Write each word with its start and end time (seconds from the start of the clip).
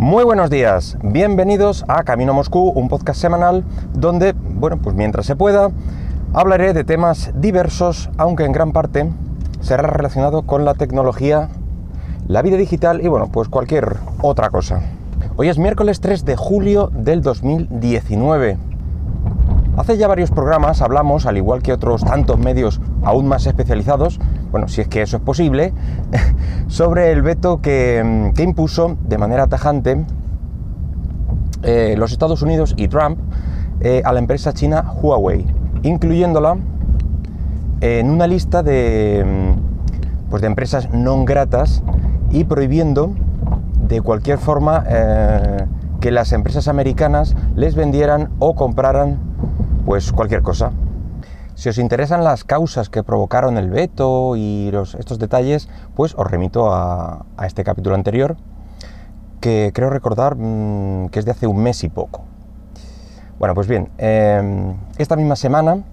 Muy 0.00 0.24
buenos 0.24 0.48
días, 0.48 0.96
bienvenidos 1.02 1.84
a 1.86 2.04
Camino 2.04 2.32
Moscú, 2.32 2.70
un 2.70 2.88
podcast 2.88 3.20
semanal 3.20 3.64
donde, 3.92 4.32
bueno, 4.32 4.78
pues 4.78 4.96
mientras 4.96 5.26
se 5.26 5.36
pueda, 5.36 5.72
hablaré 6.32 6.72
de 6.72 6.84
temas 6.84 7.32
diversos, 7.34 8.08
aunque 8.16 8.46
en 8.46 8.52
gran 8.52 8.72
parte 8.72 9.12
será 9.60 9.82
relacionado 9.82 10.46
con 10.46 10.64
la 10.64 10.72
tecnología, 10.72 11.50
la 12.26 12.40
vida 12.40 12.56
digital 12.56 13.02
y, 13.04 13.08
bueno, 13.08 13.28
pues 13.30 13.50
cualquier 13.50 13.98
otra 14.22 14.48
cosa. 14.48 14.80
Hoy 15.36 15.50
es 15.50 15.58
miércoles 15.58 16.00
3 16.00 16.24
de 16.24 16.34
julio 16.34 16.90
del 16.94 17.20
2019. 17.20 18.56
Hace 19.76 19.98
ya 19.98 20.08
varios 20.08 20.30
programas 20.30 20.80
hablamos, 20.80 21.26
al 21.26 21.36
igual 21.36 21.62
que 21.62 21.74
otros 21.74 22.04
tantos 22.04 22.38
medios 22.38 22.80
aún 23.04 23.28
más 23.28 23.46
especializados, 23.46 24.18
bueno, 24.50 24.68
si 24.68 24.80
es 24.80 24.88
que 24.88 25.02
eso 25.02 25.16
es 25.18 25.22
posible, 25.22 25.72
sobre 26.68 27.12
el 27.12 27.22
veto 27.22 27.60
que, 27.60 28.32
impuso 28.38 28.96
de 29.06 29.18
manera 29.18 29.46
tajante 29.46 30.04
eh, 31.62 31.94
los 31.96 32.12
Estados 32.12 32.42
Unidos 32.42 32.74
y 32.76 32.88
Trump 32.88 33.18
eh, 33.80 34.02
a 34.04 34.12
la 34.12 34.18
empresa 34.18 34.52
china 34.52 34.92
Huawei, 35.00 35.46
incluyéndola 35.82 36.56
en 37.80 38.10
una 38.10 38.26
lista 38.26 38.62
de, 38.62 39.24
pues 40.28 40.42
de 40.42 40.48
empresas 40.48 40.90
no 40.92 41.24
gratas 41.24 41.82
y 42.30 42.44
prohibiendo 42.44 43.12
de 43.88 44.00
cualquier 44.00 44.38
forma 44.38 44.84
eh, 44.88 45.66
que 46.00 46.10
las 46.10 46.32
empresas 46.32 46.68
americanas 46.68 47.34
les 47.56 47.74
vendieran 47.74 48.30
o 48.38 48.54
compraran 48.54 49.18
pues 49.84 50.12
cualquier 50.12 50.42
cosa. 50.42 50.72
Si 51.60 51.68
os 51.68 51.76
interesan 51.76 52.24
las 52.24 52.42
causas 52.42 52.88
que 52.88 53.02
provocaron 53.02 53.58
el 53.58 53.68
veto 53.68 54.34
y 54.34 54.72
estos 54.98 55.18
detalles, 55.18 55.68
pues 55.94 56.14
os 56.16 56.26
remito 56.26 56.72
a, 56.72 57.26
este 57.44 57.64
capítulo 57.64 57.94
anterior, 57.94 58.38
que 59.42 59.70
creo 59.74 59.90
recordar 59.90 60.36
mm, 60.36 61.10
que 61.10 61.18
es 61.18 61.26
de 61.26 61.32
hace 61.32 61.46
un 61.46 61.62
mes 61.62 61.84
y 61.84 61.90
poco. 61.90 62.24
Bueno, 63.38 63.54
pues 63.54 63.68
bien, 63.68 63.90
em, 63.98 64.74
esta 64.96 65.16
misma 65.16 65.36
semana 65.36 65.84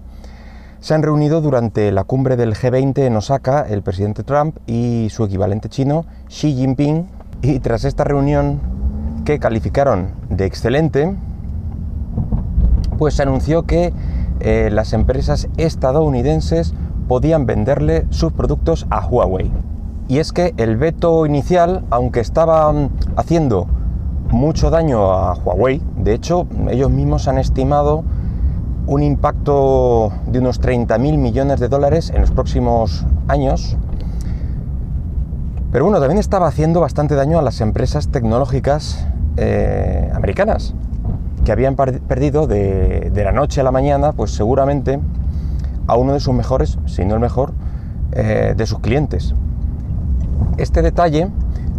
se 0.80 0.94
han 0.94 1.02
reunido 1.02 1.42
durante 1.42 1.92
la 1.92 2.04
cumbre 2.04 2.36
del 2.36 2.54
G20 2.54 3.00
en 3.00 3.16
Osaka 3.16 3.66
el 3.68 3.82
presidente 3.82 4.22
Trump 4.22 4.56
y 4.66 5.08
su 5.10 5.22
equivalente 5.24 5.68
chino, 5.68 6.06
Xi 6.28 6.54
Jinping, 6.54 7.08
y 7.42 7.58
tras 7.58 7.84
esta 7.84 8.04
reunión 8.04 8.58
que 9.26 9.38
calificaron 9.38 10.12
de 10.30 10.46
excelente, 10.46 11.14
pues 12.96 13.12
se 13.12 13.22
anunció 13.22 13.64
que 13.64 13.92
eh, 14.40 14.70
las 14.72 14.92
empresas 14.92 15.48
estadounidenses 15.56 16.74
podían 17.08 17.46
venderle 17.46 18.06
sus 18.10 18.32
productos 18.32 18.86
a 18.90 19.06
Huawei. 19.06 19.50
Y 20.08 20.18
es 20.18 20.32
que 20.32 20.54
el 20.56 20.76
veto 20.76 21.26
inicial, 21.26 21.84
aunque 21.90 22.20
estaba 22.20 22.72
mm, 22.72 22.90
haciendo 23.16 23.66
mucho 24.30 24.70
daño 24.70 25.12
a 25.12 25.34
Huawei, 25.34 25.82
de 25.96 26.14
hecho 26.14 26.46
ellos 26.70 26.90
mismos 26.90 27.28
han 27.28 27.38
estimado 27.38 28.04
un 28.86 29.02
impacto 29.02 30.12
de 30.26 30.38
unos 30.38 30.60
30.000 30.60 31.18
millones 31.18 31.60
de 31.60 31.68
dólares 31.68 32.10
en 32.10 32.20
los 32.22 32.30
próximos 32.30 33.06
años. 33.26 33.76
Pero 35.72 35.84
bueno, 35.84 36.00
también 36.00 36.18
estaba 36.18 36.46
haciendo 36.46 36.80
bastante 36.80 37.14
daño 37.14 37.38
a 37.38 37.42
las 37.42 37.60
empresas 37.60 38.08
tecnológicas 38.08 39.06
eh, 39.36 40.10
americanas 40.14 40.74
que 41.48 41.52
habían 41.52 41.76
perdido 41.76 42.46
de, 42.46 43.10
la 43.14 43.32
noche 43.32 43.62
a 43.62 43.64
la 43.64 43.70
mañana, 43.70 44.12
pues 44.12 44.32
seguramente 44.32 45.00
a 45.86 45.96
uno 45.96 46.12
de 46.12 46.20
sus 46.20 46.34
mejores, 46.34 46.76
si 46.84 47.06
no 47.06 47.14
el 47.14 47.20
mejor, 47.20 47.54
eh, 48.12 48.52
de 48.54 48.66
sus 48.66 48.80
clientes. 48.80 49.34
Este 50.58 50.82
detalle 50.82 51.28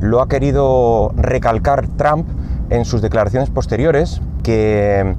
lo 0.01 0.23
ha 0.23 0.27
querido 0.27 1.13
recalcar 1.15 1.87
Trump 1.97 2.27
en 2.71 2.83
sus 2.83 3.03
declaraciones 3.03 3.51
posteriores, 3.51 4.23
que 4.41 5.13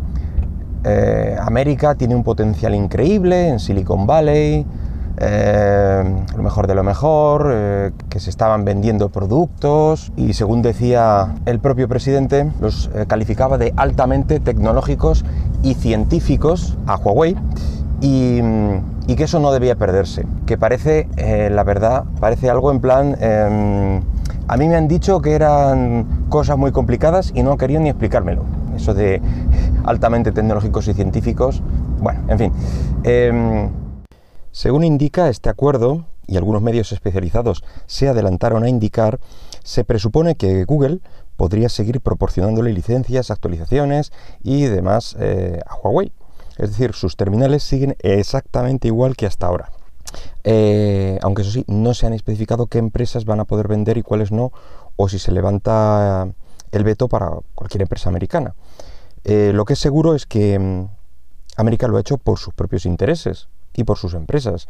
eh, 0.82 1.36
América 1.40 1.94
tiene 1.94 2.16
un 2.16 2.24
potencial 2.24 2.74
increíble 2.74 3.50
en 3.50 3.60
Silicon 3.60 4.04
Valley, 4.04 4.66
eh, 5.18 6.24
lo 6.36 6.42
mejor 6.42 6.66
de 6.66 6.74
lo 6.74 6.82
mejor, 6.82 7.50
eh, 7.52 7.90
que 8.08 8.20
se 8.20 8.30
estaban 8.30 8.64
vendiendo 8.64 9.10
productos 9.10 10.12
y 10.16 10.32
según 10.32 10.62
decía 10.62 11.34
el 11.46 11.58
propio 11.60 11.88
presidente, 11.88 12.50
los 12.60 12.90
eh, 12.94 13.04
calificaba 13.06 13.58
de 13.58 13.74
altamente 13.76 14.40
tecnológicos 14.40 15.24
y 15.62 15.74
científicos 15.74 16.78
a 16.86 16.96
Huawei 16.96 17.36
y, 18.00 18.40
que 19.16 19.24
eso 19.24 19.40
no 19.40 19.50
debía 19.50 19.74
perderse, 19.74 20.24
que 20.46 20.56
parece, 20.56 21.08
la 21.50 21.64
verdad, 21.64 22.04
parece 22.20 22.48
algo 22.48 22.70
en 22.70 22.80
plan... 22.80 23.16
Em, 23.20 24.00
a 24.46 24.56
mí 24.56 24.66
me 24.66 24.74
han 24.74 24.88
dicho 24.88 25.20
que 25.20 25.34
eran 25.34 26.26
cosas 26.28 26.56
muy 26.58 26.72
complicadas 26.72 27.32
y 27.34 27.42
no 27.42 27.56
querían 27.56 27.84
ni 27.84 27.88
explicármelo. 27.90 28.42
Eso 28.74 28.94
de 28.94 29.20
altamente 29.84 30.32
tecnológicos 30.32 30.88
y 30.88 30.94
científicos, 30.94 31.62
bueno, 32.00 32.20
en 32.28 32.38
fin. 32.38 32.52
Según 34.52 34.84
indica 34.84 35.28
este 35.28 35.48
acuerdo, 35.48 36.06
y 36.26 36.36
algunos 36.36 36.62
medios 36.62 36.92
especializados 36.92 37.64
se 37.86 38.08
adelantaron 38.08 38.62
a 38.62 38.68
indicar, 38.68 39.18
se 39.64 39.84
presupone 39.84 40.36
que 40.36 40.64
Google 40.64 41.00
podría 41.36 41.68
seguir 41.68 42.00
proporcionándole 42.00 42.72
licencias, 42.72 43.30
actualizaciones 43.30 44.12
y 44.42 44.62
demás 44.64 45.16
eh, 45.18 45.60
a 45.66 45.74
Huawei. 45.74 46.12
Es 46.56 46.70
decir, 46.70 46.92
sus 46.92 47.16
terminales 47.16 47.62
siguen 47.62 47.96
exactamente 48.00 48.86
igual 48.88 49.16
que 49.16 49.26
hasta 49.26 49.46
ahora. 49.46 49.72
Eh, 50.44 51.18
aunque 51.22 51.42
eso 51.42 51.50
sí, 51.50 51.64
no 51.66 51.94
se 51.94 52.06
han 52.06 52.12
especificado 52.12 52.66
qué 52.66 52.78
empresas 52.78 53.24
van 53.24 53.40
a 53.40 53.44
poder 53.44 53.68
vender 53.68 53.98
y 53.98 54.02
cuáles 54.02 54.30
no, 54.30 54.52
o 54.96 55.08
si 55.08 55.18
se 55.18 55.32
levanta 55.32 56.28
el 56.72 56.84
veto 56.84 57.08
para 57.08 57.30
cualquier 57.54 57.82
empresa 57.82 58.08
americana. 58.08 58.54
Eh, 59.24 59.52
lo 59.54 59.64
que 59.64 59.72
es 59.72 59.78
seguro 59.78 60.14
es 60.14 60.26
que 60.26 60.58
mm, 60.58 60.88
América 61.56 61.88
lo 61.88 61.96
ha 61.96 62.00
hecho 62.00 62.18
por 62.18 62.38
sus 62.38 62.54
propios 62.54 62.86
intereses, 62.86 63.48
y 63.74 63.84
por 63.84 63.98
sus 63.98 64.14
empresas. 64.14 64.68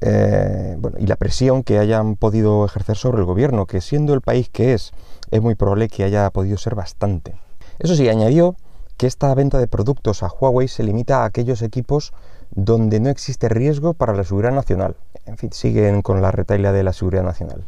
Eh, 0.00 0.76
y 0.98 1.06
la 1.06 1.16
presión 1.16 1.64
que 1.64 1.78
hayan 1.78 2.16
podido 2.16 2.64
ejercer 2.64 2.96
sobre 2.96 3.18
el 3.18 3.24
gobierno, 3.24 3.66
que 3.66 3.80
siendo 3.80 4.14
el 4.14 4.20
país 4.20 4.48
que 4.48 4.74
es, 4.74 4.92
es 5.30 5.42
muy 5.42 5.54
probable 5.54 5.88
que 5.88 6.04
haya 6.04 6.30
podido 6.30 6.56
ser 6.56 6.74
bastante. 6.74 7.34
Eso 7.78 7.94
sí, 7.94 8.08
añadió 8.08 8.56
que 8.96 9.06
esta 9.06 9.32
venta 9.34 9.58
de 9.58 9.68
productos 9.68 10.22
a 10.22 10.28
Huawei 10.28 10.68
se 10.68 10.82
limita 10.82 11.22
a 11.22 11.24
aquellos 11.24 11.62
equipos 11.62 12.12
donde 12.50 13.00
no 13.00 13.10
existe 13.10 13.48
riesgo 13.48 13.94
para 13.94 14.14
la 14.14 14.24
seguridad 14.24 14.52
nacional. 14.52 14.96
En 15.26 15.36
fin, 15.36 15.52
siguen 15.52 16.02
con 16.02 16.22
la 16.22 16.30
retaila 16.30 16.72
de 16.72 16.82
la 16.82 16.92
seguridad 16.92 17.22
nacional. 17.22 17.64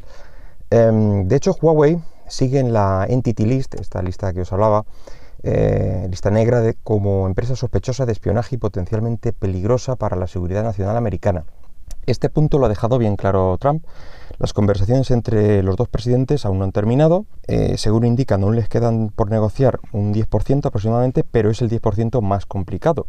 Em, 0.71 1.29
de 1.29 1.37
hecho, 1.37 1.57
Huawei 1.61 2.01
sigue 2.29 2.59
en 2.59 2.73
la 2.73 3.07
Entity 3.09 3.45
List, 3.45 3.75
esta 3.75 4.03
lista 4.03 4.33
que 4.33 4.43
os 4.43 4.53
hablaba, 4.53 4.85
eh, 5.43 6.07
lista 6.11 6.31
negra 6.31 6.63
como 6.83 7.27
empresa 7.27 7.57
sospechosa 7.57 8.07
de 8.07 8.13
espionaje 8.13 8.57
y 8.57 8.59
potencialmente 8.59 9.33
peligrosa 9.33 9.97
para 9.97 10.17
la 10.17 10.27
seguridad 10.27 10.63
nacional 10.63 10.97
americana. 10.97 11.45
Este 12.07 12.29
punto 12.29 12.59
lo 12.59 12.67
ha 12.67 12.69
dejado 12.69 12.99
bien 12.99 13.17
claro 13.17 13.57
Trump. 13.59 13.85
Las 14.39 14.53
conversaciones 14.53 15.11
entre 15.11 15.63
los 15.63 15.77
dos 15.77 15.89
presidentes 15.89 16.45
aún 16.47 16.59
no 16.59 16.65
han 16.65 16.73
terminado. 16.73 17.27
Eh, 17.47 17.77
según 17.77 18.05
indican, 18.07 18.43
aún 18.43 18.57
les 18.57 18.69
quedan 18.69 19.11
por 19.15 19.31
negociar 19.31 19.81
un 19.93 20.15
10% 20.15 20.67
aproximadamente, 20.67 21.25
pero 21.25 21.51
es 21.51 21.61
el 21.61 21.71
10% 21.71 22.21
más 22.23 22.47
complicado, 22.47 23.07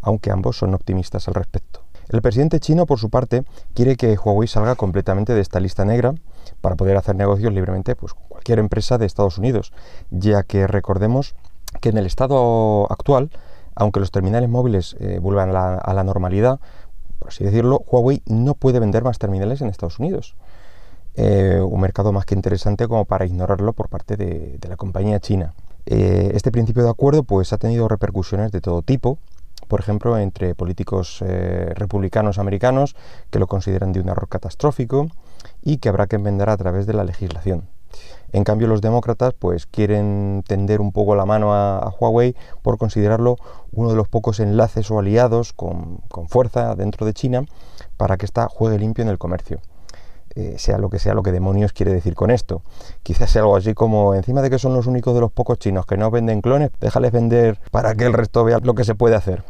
aunque 0.00 0.30
ambos 0.30 0.56
son 0.56 0.74
optimistas 0.74 1.28
al 1.28 1.34
respecto. 1.34 1.82
El 2.08 2.20
presidente 2.20 2.58
chino, 2.58 2.84
por 2.86 2.98
su 2.98 3.10
parte, 3.10 3.44
quiere 3.74 3.96
que 3.96 4.16
Huawei 4.16 4.48
salga 4.48 4.74
completamente 4.74 5.34
de 5.34 5.40
esta 5.40 5.60
lista 5.60 5.84
negra 5.84 6.14
para 6.60 6.74
poder 6.76 6.96
hacer 6.96 7.16
negocios 7.16 7.52
libremente 7.52 7.94
pues, 7.94 8.14
con 8.14 8.24
cualquier 8.28 8.58
empresa 8.58 8.98
de 8.98 9.06
Estados 9.06 9.38
Unidos, 9.38 9.72
ya 10.10 10.42
que 10.42 10.66
recordemos 10.66 11.34
que 11.80 11.88
en 11.90 11.98
el 11.98 12.06
estado 12.06 12.90
actual, 12.90 13.30
aunque 13.74 14.00
los 14.00 14.10
terminales 14.10 14.48
móviles 14.48 14.96
eh, 15.00 15.18
vuelvan 15.20 15.50
a 15.54 15.94
la, 15.94 16.04
normalidad, 16.04 16.60
por 17.18 17.28
así 17.28 17.44
decirlo, 17.44 17.82
Huawei 17.86 18.22
no 18.26 18.54
puede 18.54 18.80
vender 18.80 19.04
más 19.04 19.18
terminales 19.18 19.60
en 19.60 19.68
Estados 19.68 19.98
Unidos. 19.98 20.34
Eh, 21.14 21.60
un 21.60 21.80
mercado 21.80 22.12
más 22.12 22.24
que 22.24 22.34
interesante 22.34 22.88
como 22.88 23.04
para 23.04 23.26
ignorarlo 23.26 23.72
por 23.74 23.88
parte 23.88 24.16
de, 24.16 24.58
la 24.68 24.76
compañía 24.76 25.20
china. 25.20 25.54
Eh, 25.86 26.32
este 26.34 26.50
principio 26.52 26.84
de 26.84 26.90
acuerdo 26.90 27.22
pues, 27.22 27.52
ha 27.52 27.58
tenido 27.58 27.88
repercusiones 27.88 28.52
de 28.52 28.60
todo 28.60 28.82
tipo, 28.82 29.18
por 29.68 29.80
ejemplo, 29.80 30.18
entre 30.18 30.54
políticos 30.54 31.24
republicanos 31.74 32.38
americanos 32.38 32.94
que 33.30 33.38
lo 33.38 33.46
consideran 33.46 33.92
de 33.92 34.00
un 34.00 34.08
error 34.08 34.28
catastrófico 34.28 35.08
y 35.62 35.78
que 35.78 35.88
habrá 35.88 36.08
que 36.08 36.16
enmendar 36.16 36.50
a 36.50 36.56
través 36.56 36.84
de 36.86 36.92
la 36.92 37.04
legislación. 37.04 37.71
En 38.32 38.44
cambio, 38.44 38.66
los 38.66 38.80
demócratas 38.80 39.34
pues 39.38 39.66
quieren 39.66 40.42
tender 40.46 40.80
un 40.80 40.92
poco 40.92 41.14
la 41.14 41.26
mano 41.26 41.54
a, 41.54 41.94
Huawei 42.00 42.34
por 42.62 42.78
considerarlo 42.78 43.36
uno 43.72 43.90
de 43.90 43.96
los 43.96 44.08
pocos 44.08 44.40
enlaces 44.40 44.90
o 44.90 44.98
aliados 44.98 45.52
con, 45.52 46.00
fuerza 46.28 46.74
dentro 46.74 47.04
de 47.04 47.12
China 47.12 47.44
para 47.98 48.16
que 48.16 48.24
ésta 48.24 48.48
juegue 48.48 48.78
limpio 48.78 49.02
en 49.02 49.10
el 49.10 49.18
comercio. 49.18 49.60
Eh, 50.34 50.54
sea 50.56 50.78
lo 50.78 50.88
que 50.88 50.98
sea 50.98 51.12
lo 51.12 51.22
que 51.22 51.30
demonios 51.30 51.74
quiere 51.74 51.92
decir 51.92 52.14
con 52.14 52.30
esto. 52.30 52.62
Quizás 53.02 53.30
sea 53.30 53.42
algo 53.42 53.54
así 53.54 53.74
como, 53.74 54.14
encima 54.14 54.40
de 54.40 54.48
que 54.48 54.58
son 54.58 54.72
los 54.72 54.86
únicos 54.86 55.14
de 55.14 55.20
los 55.20 55.30
pocos 55.30 55.58
chinos 55.58 55.84
que 55.84 55.98
no 55.98 56.10
venden 56.10 56.40
clones, 56.40 56.70
déjales 56.80 57.12
vender 57.12 57.60
para 57.70 57.94
que 57.94 58.06
el 58.06 58.14
resto 58.14 58.42
vea 58.42 58.58
lo 58.62 58.74
que 58.74 58.84
se 58.84 58.94
puede 58.94 59.14
hacer. 59.14 59.44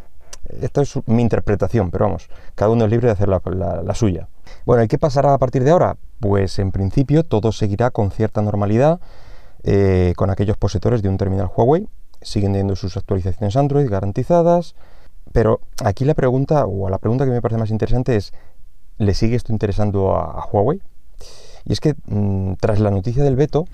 Esto 0.60 0.82
es 0.82 0.94
mi 1.06 1.22
interpretación, 1.22 1.90
pero 1.90 2.06
vamos, 2.06 2.28
cada 2.54 2.70
uno 2.70 2.84
es 2.84 2.90
libre 2.90 3.06
de 3.06 3.12
hacer 3.12 3.28
la 3.28 3.94
suya. 3.94 4.28
Bueno, 4.64 4.82
¿y 4.82 4.88
qué 4.88 4.99
pasará 4.99 5.34
a 5.34 5.38
partir 5.38 5.64
de 5.64 5.70
ahora? 5.70 5.96
Pues 6.20 6.58
en 6.58 6.70
principio 6.72 7.25
todo 7.25 7.52
seguirá 7.52 7.90
con 7.90 8.10
cierta 8.10 8.43
normalidad. 8.43 9.00
eh, 9.64 10.12
con 10.16 10.28
aquellos 10.31 10.56
poseedores 10.56 11.02
de 11.02 11.08
un 11.08 11.19
terminal 11.19 11.49
Huawei. 11.54 11.88
Siguen 12.20 12.52
teniendo 12.52 12.76
sus 12.76 12.96
actualizaciones 12.96 13.56
Android 13.56 13.88
garantizadas, 13.88 14.75
pero 15.32 15.60
aquí 15.84 16.04
la 16.04 16.14
pregunta, 16.14 16.66
o 16.66 16.88
la 16.88 16.99
pregunta 16.99 17.25
que 17.25 17.31
me 17.31 17.40
parece 17.40 17.58
más 17.58 17.70
interesante 17.70 18.16
es, 18.16 18.32
¿le 18.99 19.14
sigue 19.14 19.37
esto 19.37 19.52
interesando 19.52 20.14
a, 20.16 20.44
Huawei? 20.52 20.81
Y 21.64 21.72
es 21.72 21.81
que 21.81 21.94
mm, 22.06 22.54
tras 22.60 22.81
la 22.81 22.90
noticia 22.90 23.22
del 23.22 23.37
veto, 23.37 23.66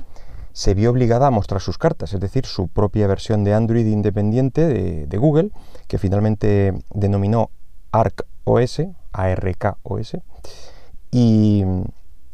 se 0.59 0.75
vio 0.75 0.91
obligada 0.91 1.29
a 1.29 1.31
mostrar 1.31 1.61
sus 1.61 1.79
cartas, 1.79 2.15
es 2.15 2.19
decir, 2.19 2.45
su 2.45 2.67
propia 2.67 3.07
versión 3.07 3.45
de 3.45 3.55
Android 3.55 3.87
independiente 3.87 4.67
de, 5.07 5.17
Google, 5.17 5.53
que 5.87 5.99
finalmente 5.99 6.75
denominó 6.93 7.51
ARC 7.93 8.27
OS, 8.43 8.83
ARK 9.13 9.77
OS, 9.85 10.17
y, 11.13 11.65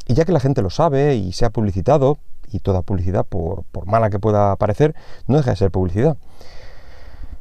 ya 0.07 0.25
que 0.25 0.33
la 0.33 0.41
gente 0.41 0.63
lo 0.63 0.71
sabe 0.71 1.17
y 1.17 1.35
se 1.35 1.45
ha 1.45 1.51
publicitado, 1.51 2.17
y 2.51 2.61
toda 2.61 2.81
publicidad, 2.81 3.27
por, 3.27 3.67
mala 3.85 4.09
que 4.09 4.19
pueda 4.19 4.57
parecer, 4.57 4.95
no 5.27 5.37
deja 5.37 5.51
de 5.51 5.57
ser 5.57 5.71
publicidad. 5.71 6.17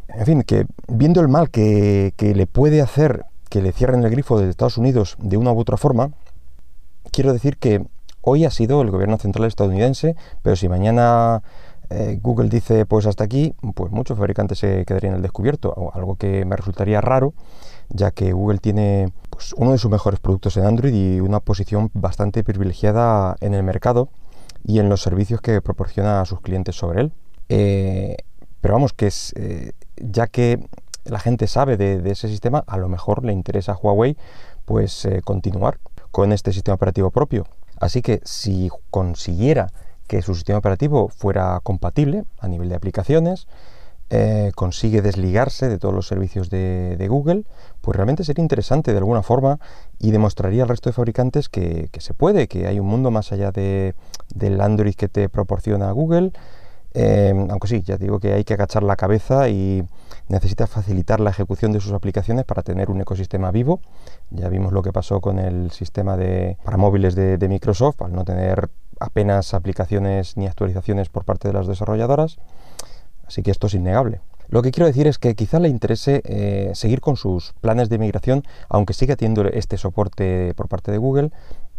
En 0.10 0.26
fin, 0.26 0.44
que 0.44 0.66
viendo 0.90 1.22
el 1.22 1.30
mal 1.30 1.50
que, 1.50 2.14
que 2.18 2.36
le 2.36 2.46
puede 2.46 2.82
hacer 2.82 3.24
que 3.48 3.62
le 3.62 3.72
cierren 3.72 4.04
el 4.04 4.10
grifo 4.10 4.38
de 4.38 4.50
Estados 4.50 4.78
Unidos 4.78 5.16
de 5.18 5.38
una 5.38 5.54
u 5.54 5.60
otra 5.62 5.78
forma, 5.78 6.12
quiero 7.14 7.32
decir 7.32 7.56
que 7.56 7.86
hoy 8.24 8.46
ha 8.46 8.50
sido 8.50 8.82
el 8.82 8.90
gobierno 8.90 9.18
central 9.18 9.46
estadounidense, 9.46 10.16
pero 10.42 10.56
si 10.56 10.68
mañana 10.68 11.44
eh, 11.90 12.18
Google 12.22 12.50
dice 12.50 12.86
pues 12.86 13.06
hasta 13.06 13.24
aquí, 13.24 13.54
pues 13.76 13.92
muchos 13.92 14.18
fabricantes 14.18 14.58
se 14.60 14.86
quedarían 14.86 15.14
al 15.14 15.22
descubierto, 15.22 15.92
algo 15.94 16.16
que 16.16 16.46
me 16.46 16.56
resultaría 16.56 17.02
raro, 17.02 17.34
ya 17.90 18.12
que 18.12 18.32
Google 18.32 18.60
tiene 18.60 19.14
pues, 19.30 19.54
uno 19.58 19.74
de 19.74 19.78
sus 19.78 19.92
mejores 19.92 20.20
productos 20.20 20.58
en 20.58 20.66
Android 20.66 20.94
y 20.94 21.20
una 21.20 21.40
posición 21.42 21.92
bastante 21.94 22.44
privilegiada 22.44 23.36
en 23.42 23.54
el 23.54 23.64
mercado 23.64 24.10
y 24.66 24.80
en 24.80 24.90
los 24.90 25.02
servicios 25.02 25.42
que 25.42 25.62
proporciona 25.62 26.22
a 26.22 26.26
sus 26.26 26.40
clientes 26.40 26.76
sobre 26.76 27.02
él. 27.02 27.12
Eh, 27.50 28.18
pero 28.62 28.76
vamos, 28.76 28.94
que 28.94 29.08
es, 29.08 29.34
eh, 29.36 29.74
ya 29.98 30.28
que 30.28 30.66
la 31.04 31.20
gente 31.20 31.48
sabe 31.48 31.76
de, 31.76 32.10
ese 32.10 32.30
sistema, 32.30 32.64
a 32.66 32.78
lo 32.78 32.88
mejor 32.88 33.26
le 33.26 33.34
interesa 33.34 33.74
a 33.74 33.76
Huawei 33.76 34.16
pues 34.64 35.06
continuar 35.26 35.80
con 36.12 36.32
este 36.32 36.54
sistema 36.54 36.76
operativo 36.76 37.12
propio. 37.12 37.46
Así 37.84 38.02
que 38.02 38.22
si 38.24 38.70
consiguiera 38.92 39.68
que 40.08 40.22
su 40.22 40.36
sistema 40.36 40.60
operativo 40.60 41.10
fuera 41.10 41.60
compatible 41.64 42.24
a 42.40 42.48
nivel 42.48 42.70
de 42.70 42.76
aplicaciones, 42.76 43.46
eh, 44.10 44.54
consigue 44.56 45.02
desligarse 45.02 45.68
de 45.68 45.78
todos 45.80 45.94
los 45.94 46.08
servicios 46.08 46.50
de, 46.50 47.06
Google, 47.10 47.44
pues 47.82 47.98
realmente 47.98 48.24
sería 48.24 48.42
interesante 48.42 48.94
de 48.94 49.00
alguna 49.00 49.22
forma 49.22 49.60
y 50.00 50.12
demostraría 50.12 50.64
al 50.64 50.70
resto 50.70 50.90
de 50.90 50.94
fabricantes 50.94 51.50
que, 51.50 51.90
se 51.98 52.14
puede, 52.14 52.48
que 52.48 52.68
hay 52.68 52.80
un 52.80 52.88
mundo 52.88 53.12
más 53.12 53.34
allá 53.34 53.52
de, 53.52 53.96
del 54.34 54.62
Android 54.62 54.96
que 54.96 55.10
te 55.10 55.28
proporciona 55.28 55.92
Google. 55.92 56.32
Eh, 56.94 57.34
aunque 57.50 57.68
sí, 57.68 57.82
ya 57.82 57.98
digo 57.98 58.20
que 58.20 58.34
hay 58.34 58.44
que 58.44 58.54
agachar 58.54 58.84
la 58.84 58.96
cabeza 58.96 59.50
y 59.50 59.84
necesita 60.28 60.68
facilitar 60.68 61.20
la 61.20 61.32
ejecución 61.32 61.72
de 61.72 61.80
sus 61.80 61.92
aplicaciones 61.92 62.46
para 62.46 62.62
tener 62.62 62.90
un 62.90 63.02
ecosistema 63.02 63.52
vivo. 63.52 63.82
Ya 64.30 64.50
vimos 64.50 64.74
lo 64.74 64.82
que 64.82 64.92
pasó 64.92 65.20
con 65.20 65.40
el 65.40 65.72
sistema 65.72 66.18
de, 66.18 66.58
para 66.64 66.78
móviles 66.78 67.16
de, 67.16 67.48
Microsoft, 67.48 68.02
al 68.02 68.14
no 68.14 68.24
tener 68.24 68.70
apenas 69.00 69.54
aplicaciones 69.54 70.38
ni 70.38 70.48
actualizaciones 70.48 71.10
por 71.10 71.26
parte 71.26 71.48
de 71.48 71.54
las 71.54 71.68
desarrolladoras. 71.68 72.38
Así 73.26 73.42
que 73.42 73.52
esto 73.52 73.68
es 73.68 73.74
innegable. 73.74 74.22
Lo 74.50 74.62
que 74.62 74.72
quiero 74.72 74.86
decir 74.86 75.08
es 75.08 75.18
que 75.18 75.34
quizá 75.34 75.60
le 75.60 75.70
interese 75.70 76.22
eh, 76.26 76.72
seguir 76.76 77.02
con 77.02 77.16
sus 77.16 77.54
planes 77.62 77.90
de 77.90 77.98
migración, 77.98 78.44
aunque 78.70 78.94
siga 78.94 79.16
teniendo 79.16 79.48
este 79.48 79.78
soporte 79.78 80.54
por 80.56 80.68
parte 80.68 80.92
de 80.92 81.00
Google. 81.00 81.32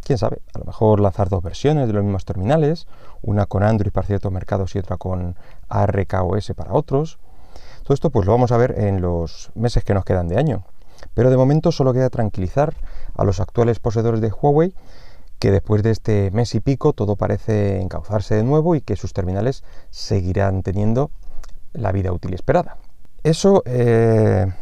Quién 0.04 0.18
sabe, 0.18 0.42
a 0.52 0.58
lo 0.58 0.66
mejor 0.66 1.00
lanzar 1.00 1.30
dos 1.30 1.42
versiones 1.42 1.86
de 1.86 1.94
los 1.94 2.04
mismos 2.04 2.26
terminales, 2.26 2.86
una 3.22 3.46
con 3.46 3.62
Android 3.62 3.90
para 3.90 4.06
ciertos 4.06 4.30
mercados 4.30 4.74
y 4.74 4.78
otra 4.78 4.98
con 4.98 5.34
ARKOS 5.70 6.52
para 6.54 6.74
otros. 6.74 7.18
Todo 7.84 7.94
esto 7.94 8.10
pues 8.10 8.26
lo 8.26 8.32
vamos 8.32 8.52
a 8.52 8.58
ver 8.58 8.78
en 8.78 9.00
los 9.00 9.50
meses 9.54 9.82
que 9.82 9.94
nos 9.94 10.04
quedan 10.04 10.28
de 10.28 10.36
año. 10.36 10.64
Pero 11.14 11.30
de 11.30 11.38
momento 11.38 11.72
solo 11.72 11.94
queda 11.94 12.10
tranquilizar 12.10 12.74
a 13.14 13.24
los 13.24 13.40
actuales 13.40 13.78
poseedores 13.78 14.20
de 14.20 14.30
Huawei 14.30 14.74
que 15.38 15.50
después 15.50 15.82
de 15.82 15.90
este 15.90 16.30
mes 16.32 16.54
y 16.54 16.60
pico 16.60 16.92
todo 16.92 17.16
parece 17.16 17.80
encauzarse 17.80 18.34
de 18.34 18.44
nuevo 18.44 18.74
y 18.74 18.82
que 18.82 18.96
sus 18.96 19.12
terminales 19.14 19.64
seguirán 19.90 20.62
teniendo 20.62 21.10
la 21.72 21.92
vida 21.92 22.12
útil 22.12 22.34
esperada. 22.34 22.76
Eso, 23.22 23.62
eh, 23.64 24.52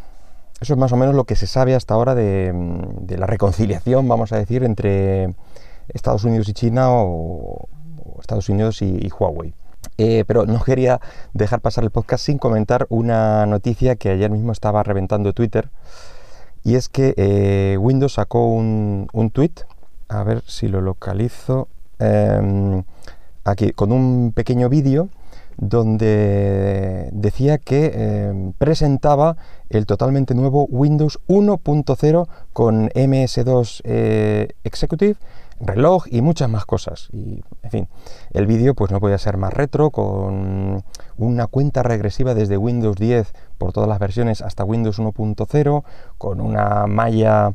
eso 0.63 0.75
es 0.75 0.79
más 0.79 0.93
o 0.93 0.97
menos 0.97 1.15
lo 1.15 1.25
que 1.25 1.37
se 1.37 1.47
sabe 1.47 1.75
hasta 1.75 1.95
ahora 1.95 2.15
de, 2.15 2.53
la 3.09 3.27
reconciliación, 3.27 4.09
vamos 4.09 4.33
a 4.33 4.39
decir, 4.39 4.65
entre 4.65 5.35
Estados 5.89 6.25
Unidos 6.25 6.49
y 6.49 6.55
China 6.55 6.87
o, 6.91 7.69
Estados 8.21 8.49
Unidos 8.49 8.81
y 8.83 9.11
Huawei. 9.19 9.55
Eh, 9.99 10.25
pero 10.27 10.47
no 10.47 10.63
quería 10.63 11.01
dejar 11.35 11.61
pasar 11.61 11.85
el 11.85 11.91
podcast 11.91 12.25
sin 12.25 12.39
comentar 12.39 12.87
una 12.89 13.47
noticia 13.47 13.97
que 13.97 14.11
ayer 14.11 14.31
mismo 14.31 14.53
estaba 14.53 14.83
reventando 14.83 15.33
Twitter. 15.33 15.71
Y 16.65 16.77
es 16.77 16.89
que 16.89 17.15
eh, 17.17 17.77
Windows 17.79 18.15
sacó 18.15 18.47
un, 18.47 19.09
un, 19.13 19.31
tweet, 19.31 19.53
a 20.09 20.23
ver 20.23 20.43
si 20.47 20.69
lo 20.69 20.81
localizo, 20.81 21.69
em, 21.99 22.85
aquí, 23.45 23.73
con 23.73 23.93
un 23.93 24.33
pequeño 24.33 24.69
vídeo 24.69 25.09
donde 25.57 27.09
decía 27.13 27.59
que 27.59 27.93
em, 27.95 28.53
presentaba 28.53 29.37
el 29.71 29.87
totalmente 29.87 30.35
nuevo 30.35 30.67
Windows 30.67 31.19
1.0 31.29 32.29
con 32.53 32.89
MS2 32.91 33.81
eh, 33.85 34.49
Executive 34.65 35.17
reloj 35.63 36.07
y 36.11 36.21
muchas 36.21 36.51
más 36.51 36.67
cosas. 36.67 37.09
Y, 37.13 37.43
en 37.63 37.71
fin, 37.71 37.89
el 38.33 38.47
vídeo 38.47 38.75
pues 38.75 38.91
no 38.91 39.01
podía 39.01 39.19
ser 39.19 39.37
más 39.37 39.53
retro, 39.53 39.91
con 39.91 40.85
una 41.17 41.47
cuenta 41.47 41.83
regresiva 41.83 42.35
desde 42.35 42.57
Windows 42.57 42.97
10 42.97 43.33
por 43.59 43.73
todas 43.73 43.89
las 43.89 43.99
versiones 43.99 44.43
hasta 44.43 44.65
Windows 44.65 44.99
1.0, 44.99 45.85
con 46.19 46.41
una 46.41 46.87
malla 46.87 47.53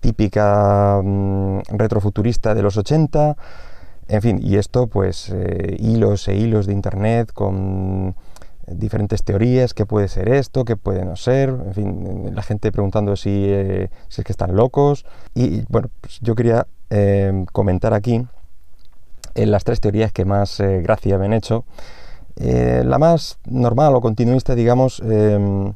típica 0.00 1.00
mm, 1.02 1.60
retrofuturista 1.70 2.54
de 2.54 2.62
los 2.62 2.76
80, 2.76 3.36
en 4.10 4.22
fin, 4.22 4.40
y 4.42 4.56
esto 4.56 4.86
pues 4.86 5.30
eh, 5.30 5.76
hilos 5.78 6.28
e 6.28 6.34
hilos 6.34 6.66
de 6.66 6.72
internet 6.72 7.32
con 7.32 8.14
diferentes 8.66 9.24
teorías, 9.24 9.74
qué 9.74 9.86
puede 9.86 10.08
ser 10.08 10.28
esto, 10.28 10.64
qué 10.64 10.76
puede 10.76 11.04
no 11.04 11.16
ser, 11.16 11.48
en 11.48 11.74
fin, 11.74 12.34
la 12.34 12.42
gente 12.42 12.70
preguntando 12.70 13.16
si, 13.16 13.46
eh, 13.48 13.90
si 14.08 14.20
es 14.20 14.24
que 14.24 14.32
están 14.32 14.54
locos. 14.54 15.04
Y 15.34 15.64
bueno, 15.68 15.88
pues 16.00 16.18
yo 16.20 16.34
quería 16.34 16.66
Em, 16.90 17.46
comentar 17.46 17.94
aquí 17.94 18.26
eh, 19.36 19.46
las 19.46 19.62
tres 19.62 19.80
teorías 19.80 20.12
que 20.12 20.24
más 20.24 20.58
eh, 20.58 20.82
gracia 20.82 21.18
me 21.18 21.26
han 21.26 21.32
hecho. 21.32 21.64
Eh, 22.34 22.82
la 22.84 22.98
más 22.98 23.38
normal 23.48 23.94
o 23.94 24.00
continuista, 24.00 24.56
digamos, 24.56 25.00
em, 25.04 25.74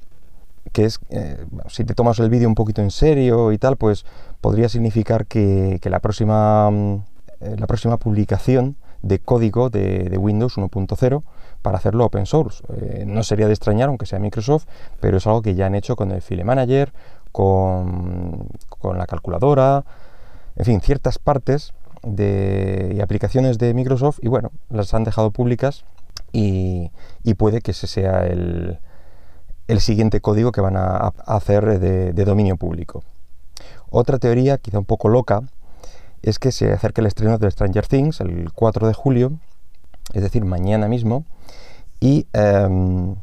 que 0.73 0.87
es, 0.87 0.99
si 1.69 1.85
te 1.85 1.95
tomas 1.95 2.19
el 2.19 2.31
vídeo 2.31 2.49
un 2.49 2.57
poquito 2.57 2.83
en 2.83 2.91
serio 2.91 3.53
y 3.53 3.59
tal, 3.59 3.77
pues 3.77 4.05
podría 4.41 4.69
significar 4.69 5.27
que, 5.27 5.79
la, 5.85 6.01
próxima, 6.01 6.71
mm, 7.45 7.59
la 7.59 7.67
próxima 7.67 7.99
publicación 7.99 8.77
de 9.03 9.19
código 9.19 9.71
de, 9.71 10.17
Windows 10.19 10.57
1.0 10.57 11.23
para 11.63 11.79
hacerlo 11.79 12.05
open 12.07 12.27
source. 12.27 12.63
no 13.07 13.23
sería 13.23 13.47
de 13.47 13.53
extrañar, 13.53 13.89
aunque 13.89 14.07
sea 14.07 14.19
Microsoft, 14.19 14.67
pero 15.01 15.19
es 15.19 15.27
algo 15.27 15.43
que 15.43 15.55
ya 15.55 15.67
han 15.67 15.75
hecho 15.75 15.97
con 15.97 16.11
el 16.11 16.23
File 16.23 16.45
Manager, 16.45 16.93
con, 17.33 18.49
con 18.69 18.99
la 18.99 19.07
calculadora, 19.07 19.85
en 20.57 20.65
fin, 20.65 20.81
ciertas 20.81 21.19
partes 21.19 21.73
de, 22.03 22.93
y 22.97 23.01
aplicaciones 23.01 23.59
de 23.59 23.75
Microsoft 23.75 24.19
y 24.23 24.29
bueno, 24.29 24.53
las 24.71 24.95
han 24.95 25.05
dejado 25.05 25.31
públicas 25.31 25.85
y, 26.33 26.91
puede 27.37 27.61
que 27.61 27.71
ese 27.71 27.87
sea 27.87 28.27
el, 28.27 28.79
siguiente 29.79 30.21
código 30.21 30.53
que 30.53 30.61
van 30.61 30.77
a, 30.77 31.13
hacer 31.27 31.79
de, 31.79 32.25
dominio 32.25 32.57
público. 32.57 33.03
Otra 33.91 34.19
teoría, 34.19 34.59
quizá 34.59 34.79
un 34.79 34.85
poco 34.85 35.09
loca, 35.09 35.43
es 36.25 36.39
que 36.39 36.53
se 36.53 36.73
acerca 36.73 37.01
el 37.01 37.07
estreno 37.07 37.39
de 37.39 37.51
Stranger 37.51 37.87
Things 37.87 38.21
el 38.21 38.53
4 38.53 38.87
de 38.89 38.95
julio, 38.95 39.39
es 40.13 40.23
decir, 40.23 40.45
mañana 40.45 40.89
mismo, 40.89 41.25
y 42.01 42.27
em, 42.33 43.17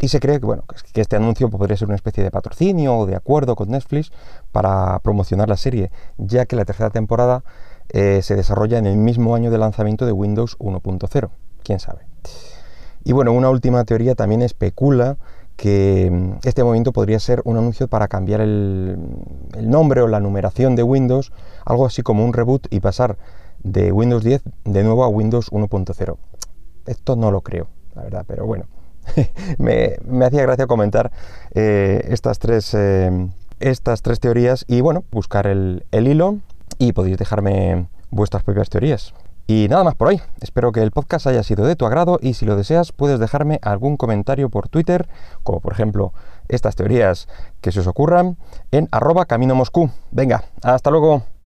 y 0.00 0.08
se 0.08 0.18
cree 0.18 0.40
que, 0.40 0.46
bueno, 0.46 0.64
que 0.92 1.00
este 1.00 1.16
anuncio 1.16 1.50
podría 1.50 1.76
ser 1.76 1.88
una 1.88 1.94
especie 1.94 2.24
de 2.24 2.30
patrocinio 2.30 2.96
o 2.96 3.06
de 3.06 3.16
acuerdo 3.16 3.54
con 3.54 3.68
Netflix 3.70 4.10
para 4.50 4.98
promocionar 5.00 5.48
la 5.48 5.58
serie, 5.58 5.90
ya 6.16 6.46
que 6.46 6.56
la 6.56 6.64
tercera 6.64 6.88
temporada 6.88 7.44
eh, 7.90 8.20
se 8.22 8.34
desarrolla 8.34 8.78
en 8.78 8.86
el 8.86 8.96
mismo 8.96 9.34
año 9.34 9.50
de 9.50 9.58
lanzamiento 9.58 10.06
de 10.06 10.12
Windows 10.12 10.56
1.0. 10.58 11.30
¿Quién 11.62 11.80
sabe? 11.80 12.06
Y 13.04 13.12
bueno, 13.12 13.32
una 13.32 13.50
última 13.50 13.84
teoría 13.84 14.14
también 14.14 14.40
especula 14.40 15.18
que 15.60 16.08
mm, 16.10 16.38
este 16.48 16.64
movimiento 16.64 16.90
podría 16.90 17.20
ser 17.20 17.42
un 17.44 17.58
anuncio 17.58 17.86
para 17.86 18.08
cambiar 18.08 18.40
el, 18.40 18.96
nombre 19.60 20.00
o 20.00 20.08
la 20.08 20.18
numeración 20.18 20.74
de 20.74 20.82
Windows, 20.82 21.32
algo 21.66 21.84
así 21.84 22.00
como 22.02 22.24
un 22.24 22.32
reboot 22.32 22.66
y 22.70 22.80
pasar 22.80 23.18
de 23.62 23.92
Windows 23.92 24.24
10 24.24 24.42
de 24.64 24.82
nuevo 24.82 25.04
a 25.04 25.08
Windows 25.08 25.52
1.0. 25.52 26.16
Esto 26.86 27.14
no 27.14 27.30
lo 27.30 27.42
creo, 27.42 27.68
la 27.94 28.04
verdad, 28.04 28.24
pero 28.26 28.46
bueno. 28.46 28.64
me, 29.58 29.98
hacía 30.24 30.40
gracia 30.42 30.66
comentar 30.66 31.12
eh, 31.54 32.06
estas, 32.08 32.38
tres, 32.38 32.72
eh, 32.72 33.28
estas 33.58 34.00
tres 34.00 34.18
teorías 34.18 34.64
y 34.66 34.80
bueno, 34.80 35.04
buscar 35.10 35.46
el, 35.46 35.84
hilo 35.92 36.38
y 36.78 36.94
podéis 36.94 37.18
dejarme 37.18 37.86
vuestras 38.10 38.44
propias 38.44 38.70
teorías. 38.70 39.12
Y 39.52 39.66
nada 39.68 39.82
más 39.82 39.96
por 39.96 40.06
hoy. 40.06 40.20
Espero 40.40 40.70
que 40.70 40.80
el 40.80 40.92
podcast 40.92 41.26
haya 41.26 41.42
sido 41.42 41.64
de 41.64 41.74
tu 41.74 41.84
agrado 41.84 42.20
y 42.22 42.34
si 42.34 42.46
lo 42.46 42.54
deseas 42.54 42.92
puedes 42.92 43.18
dejarme 43.18 43.58
algún 43.62 43.96
comentario 43.96 44.48
por 44.48 44.68
Twitter, 44.68 45.08
como 45.42 45.58
por 45.58 45.72
ejemplo 45.72 46.12
estas 46.46 46.76
teorías 46.76 47.26
que 47.60 47.72
se 47.72 47.80
os 47.80 47.88
ocurran, 47.88 48.36
en 48.70 48.88
arroba 48.92 49.24
camino 49.26 49.56
Moscú. 49.56 49.90
Venga, 50.12 50.44
hasta 50.62 50.92
luego. 50.92 51.24